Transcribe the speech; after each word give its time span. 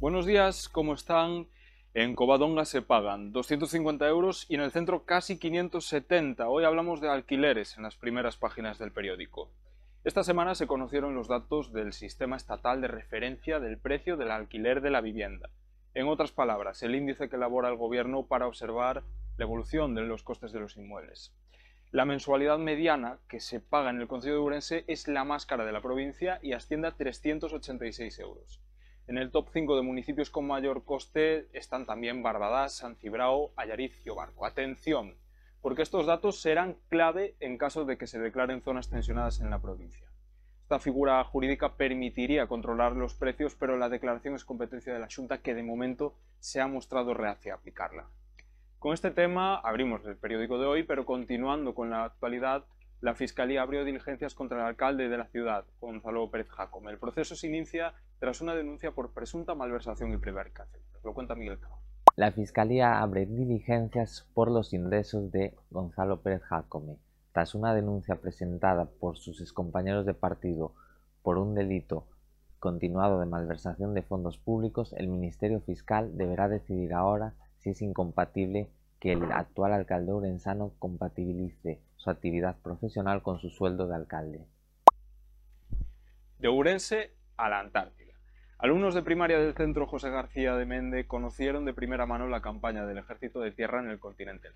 Buenos 0.00 0.26
días, 0.26 0.68
¿cómo 0.68 0.92
están? 0.92 1.48
En 1.94 2.14
Covadonga 2.14 2.64
se 2.64 2.82
pagan 2.82 3.32
250 3.32 4.06
euros 4.06 4.46
y 4.50 4.56
en 4.56 4.60
el 4.60 4.70
centro 4.70 5.04
casi 5.04 5.38
570. 5.38 6.48
Hoy 6.48 6.64
hablamos 6.64 7.00
de 7.00 7.08
alquileres 7.08 7.76
en 7.76 7.84
las 7.84 7.96
primeras 7.96 8.36
páginas 8.36 8.78
del 8.78 8.92
periódico. 8.92 9.50
Esta 10.04 10.22
semana 10.22 10.54
se 10.54 10.66
conocieron 10.66 11.14
los 11.14 11.28
datos 11.28 11.72
del 11.72 11.94
Sistema 11.94 12.36
Estatal 12.36 12.82
de 12.82 12.88
Referencia 12.88 13.60
del 13.60 13.78
Precio 13.78 14.18
del 14.18 14.30
Alquiler 14.30 14.82
de 14.82 14.90
la 14.90 15.00
Vivienda. 15.00 15.48
En 15.94 16.08
otras 16.08 16.32
palabras, 16.32 16.82
el 16.82 16.94
índice 16.94 17.28
que 17.30 17.36
elabora 17.36 17.70
el 17.70 17.76
Gobierno 17.76 18.26
para 18.26 18.46
observar 18.46 19.04
la 19.38 19.44
evolución 19.44 19.94
de 19.94 20.02
los 20.02 20.22
costes 20.22 20.52
de 20.52 20.60
los 20.60 20.76
inmuebles. 20.76 21.32
La 21.94 22.04
mensualidad 22.04 22.58
mediana 22.58 23.20
que 23.28 23.38
se 23.38 23.60
paga 23.60 23.90
en 23.90 24.00
el 24.00 24.08
Consejo 24.08 24.34
de 24.34 24.40
Urense 24.40 24.84
es 24.88 25.06
la 25.06 25.22
más 25.22 25.46
cara 25.46 25.64
de 25.64 25.70
la 25.70 25.80
provincia 25.80 26.40
y 26.42 26.52
asciende 26.52 26.88
a 26.88 26.96
386 26.96 28.18
euros. 28.18 28.60
En 29.06 29.16
el 29.16 29.30
top 29.30 29.50
5 29.52 29.76
de 29.76 29.82
municipios 29.82 30.28
con 30.28 30.44
mayor 30.44 30.84
coste 30.84 31.46
están 31.52 31.86
también 31.86 32.20
Barbadas, 32.20 32.78
San 32.78 32.96
Cibrao, 32.96 33.52
Ayariz 33.54 34.04
y 34.04 34.08
Obarco. 34.10 34.44
Atención, 34.44 35.14
porque 35.62 35.82
estos 35.82 36.04
datos 36.04 36.40
serán 36.40 36.78
clave 36.88 37.36
en 37.38 37.58
caso 37.58 37.84
de 37.84 37.96
que 37.96 38.08
se 38.08 38.18
declaren 38.18 38.62
zonas 38.62 38.90
tensionadas 38.90 39.40
en 39.40 39.50
la 39.50 39.62
provincia. 39.62 40.10
Esta 40.62 40.80
figura 40.80 41.22
jurídica 41.22 41.76
permitiría 41.76 42.48
controlar 42.48 42.96
los 42.96 43.14
precios, 43.14 43.54
pero 43.54 43.78
la 43.78 43.88
declaración 43.88 44.34
es 44.34 44.44
competencia 44.44 44.92
de 44.92 44.98
la 44.98 45.06
Junta 45.14 45.42
que 45.42 45.54
de 45.54 45.62
momento 45.62 46.16
se 46.40 46.60
ha 46.60 46.66
mostrado 46.66 47.14
reacia 47.14 47.52
a 47.52 47.56
aplicarla. 47.58 48.08
Con 48.84 48.92
este 48.92 49.10
tema 49.10 49.56
abrimos 49.56 50.04
el 50.04 50.18
periódico 50.18 50.58
de 50.58 50.66
hoy, 50.66 50.82
pero 50.82 51.06
continuando 51.06 51.74
con 51.74 51.88
la 51.88 52.04
actualidad, 52.04 52.66
la 53.00 53.14
Fiscalía 53.14 53.62
abrió 53.62 53.82
diligencias 53.82 54.34
contra 54.34 54.58
el 54.58 54.66
alcalde 54.66 55.08
de 55.08 55.16
la 55.16 55.26
ciudad, 55.28 55.64
Gonzalo 55.80 56.30
Pérez 56.30 56.50
Jacome. 56.50 56.90
El 56.90 56.98
proceso 56.98 57.34
se 57.34 57.46
inicia 57.46 57.94
tras 58.18 58.42
una 58.42 58.54
denuncia 58.54 58.90
por 58.90 59.14
presunta 59.14 59.54
malversación 59.54 60.12
y 60.12 60.18
prevaricación. 60.18 60.82
Lo 61.02 61.14
cuenta 61.14 61.34
Miguel 61.34 61.58
Cao. 61.60 61.78
La 62.16 62.30
Fiscalía 62.30 63.00
abre 63.00 63.24
diligencias 63.24 64.28
por 64.34 64.50
los 64.50 64.74
ingresos 64.74 65.32
de 65.32 65.54
Gonzalo 65.70 66.20
Pérez 66.20 66.42
Jacome. 66.42 66.98
Tras 67.32 67.54
una 67.54 67.74
denuncia 67.74 68.16
presentada 68.16 68.84
por 68.84 69.16
sus 69.16 69.40
excompañeros 69.40 70.04
de 70.04 70.12
partido 70.12 70.74
por 71.22 71.38
un 71.38 71.54
delito 71.54 72.06
continuado 72.58 73.18
de 73.18 73.24
malversación 73.24 73.94
de 73.94 74.02
fondos 74.02 74.36
públicos, 74.36 74.92
el 74.98 75.08
Ministerio 75.08 75.62
Fiscal 75.62 76.18
deberá 76.18 76.50
decidir 76.50 76.92
ahora 76.92 77.32
si 77.64 77.70
es 77.70 77.80
incompatible 77.80 78.68
que 79.00 79.12
el 79.12 79.30
actual 79.32 79.72
alcalde 79.72 80.12
urensano 80.12 80.72
compatibilice 80.78 81.80
su 81.96 82.10
actividad 82.10 82.56
profesional 82.62 83.22
con 83.22 83.38
su 83.38 83.50
sueldo 83.50 83.86
de 83.86 83.94
alcalde. 83.94 84.46
De 86.38 86.48
Urense 86.48 87.12
a 87.36 87.48
la 87.48 87.60
Antártida. 87.60 88.14
Alumnos 88.58 88.94
de 88.94 89.02
primaria 89.02 89.38
del 89.38 89.54
Centro 89.54 89.86
José 89.86 90.10
García 90.10 90.54
de 90.56 90.64
Mende 90.64 91.06
conocieron 91.06 91.64
de 91.64 91.74
primera 91.74 92.06
mano 92.06 92.28
la 92.28 92.40
campaña 92.40 92.86
del 92.86 92.98
Ejército 92.98 93.40
de 93.40 93.52
Tierra 93.52 93.80
en 93.80 93.90
el 93.90 93.98
continente. 93.98 94.48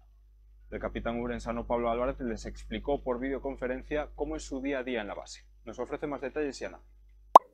El 0.70 0.80
capitán 0.80 1.19
urensano 1.19 1.67
Pablo 1.67 1.91
Álvarez 1.91 2.20
les 2.20 2.47
explicó 2.47 3.02
por 3.02 3.19
videoconferencia 3.20 4.08
cómo 4.14 4.36
es 4.36 4.45
su 4.45 4.61
día 4.61 4.80
a 4.80 4.83
día 4.83 5.00
en 5.00 5.08
la 5.08 5.14
base. 5.14 5.45
Nos 5.64 5.78
ofrece 5.78 6.06
más 6.06 6.20
detalles, 6.20 6.56
Siana. 6.56 6.78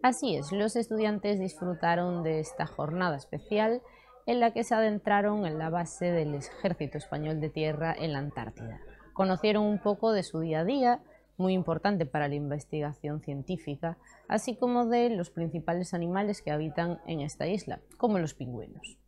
Así 0.02 0.36
es, 0.36 0.52
los 0.52 0.76
estudiantes 0.76 1.38
disfrutaron 1.38 2.22
de 2.22 2.40
esta 2.40 2.66
jornada 2.66 3.16
especial 3.16 3.80
en 4.26 4.40
la 4.40 4.52
que 4.52 4.64
se 4.64 4.74
adentraron 4.74 5.46
en 5.46 5.58
la 5.58 5.70
base 5.70 6.10
del 6.10 6.34
Ejército 6.34 6.98
Español 6.98 7.40
de 7.40 7.50
Tierra 7.50 7.94
en 7.96 8.12
la 8.12 8.20
Antártida. 8.20 8.80
Conocieron 9.12 9.64
un 9.64 9.78
poco 9.78 10.12
de 10.12 10.22
su 10.22 10.40
día 10.40 10.60
a 10.60 10.64
día, 10.64 11.00
muy 11.36 11.52
importante 11.52 12.06
para 12.06 12.28
la 12.28 12.34
investigación 12.34 13.20
científica, 13.20 13.98
así 14.28 14.56
como 14.56 14.86
de 14.86 15.10
los 15.10 15.30
principales 15.30 15.92
animales 15.92 16.42
que 16.42 16.52
habitan 16.52 17.00
en 17.06 17.20
esta 17.20 17.46
isla, 17.46 17.80
como 17.98 18.18
los 18.18 18.34
pingüinos. 18.34 18.98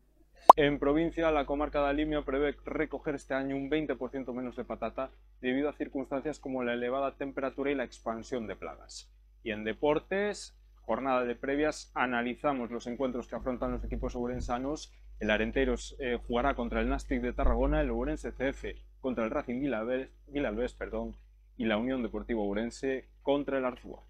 En 0.54 0.78
provincia, 0.78 1.30
la 1.30 1.46
comarca 1.46 1.82
de 1.82 1.88
Alimio 1.88 2.24
prevé 2.24 2.54
recoger 2.64 3.14
este 3.14 3.34
año 3.34 3.56
un 3.56 3.70
20% 3.70 4.32
menos 4.32 4.56
de 4.56 4.64
patata 4.64 5.10
debido 5.40 5.68
a 5.68 5.76
circunstancias 5.76 6.38
como 6.38 6.62
la 6.62 6.74
elevada 6.74 7.16
temperatura 7.16 7.70
y 7.70 7.74
la 7.74 7.84
expansión 7.84 8.46
de 8.46 8.56
plagas. 8.56 9.10
Y 9.42 9.50
en 9.50 9.64
deportes, 9.64 10.56
jornada 10.82 11.24
de 11.24 11.34
previas, 11.34 11.90
analizamos 11.94 12.70
los 12.70 12.86
encuentros 12.86 13.28
que 13.28 13.36
afrontan 13.36 13.72
los 13.72 13.84
equipos 13.84 14.14
ourensanos 14.14 14.92
el 15.18 15.30
Arenteros 15.30 15.96
eh, 15.98 16.18
jugará 16.26 16.54
contra 16.54 16.80
el 16.80 16.88
Nastic 16.88 17.22
de 17.22 17.32
Tarragona, 17.32 17.80
el 17.80 17.90
Ourense 17.90 18.32
CF 18.32 18.64
contra 19.00 19.24
el 19.24 19.30
Racing 19.30 19.60
Vilalbés, 19.60 20.74
perdón, 20.74 21.16
y 21.56 21.64
la 21.64 21.78
Unión 21.78 22.02
Deportiva 22.02 22.40
Ourense 22.40 23.08
contra 23.22 23.58
el 23.58 23.64
Arzúa. 23.64 24.02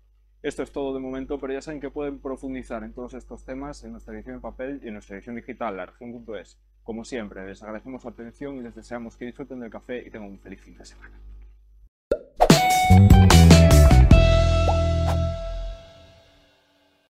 Esto 0.42 0.62
es 0.62 0.72
todo 0.72 0.94
de 0.94 1.00
momento, 1.00 1.38
pero 1.38 1.52
ya 1.52 1.60
saben 1.60 1.80
que 1.80 1.90
pueden 1.90 2.18
profundizar 2.18 2.82
en 2.84 2.92
todos 2.92 3.14
estos 3.14 3.44
temas 3.44 3.82
en 3.84 3.92
nuestra 3.92 4.14
edición 4.14 4.36
en 4.36 4.40
papel 4.40 4.80
y 4.82 4.88
en 4.88 4.94
nuestra 4.94 5.16
edición 5.16 5.36
digital, 5.36 5.76
la 5.76 5.92
Como 6.82 7.04
siempre, 7.04 7.46
les 7.46 7.62
agradecemos 7.62 8.02
su 8.02 8.08
atención 8.08 8.56
y 8.56 8.62
les 8.62 8.74
deseamos 8.74 9.16
que 9.16 9.26
disfruten 9.26 9.60
del 9.60 9.70
café 9.70 9.98
y 10.06 10.10
tengan 10.10 10.30
un 10.30 10.38
feliz 10.38 10.60
fin 10.62 10.76
de 10.76 10.84
semana. 10.84 11.20